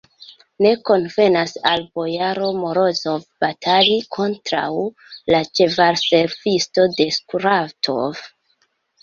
[0.65, 4.65] Ne konvenas al bojaro Morozov batali kontraŭ
[5.35, 8.27] la ĉevalservisto de Skuratov!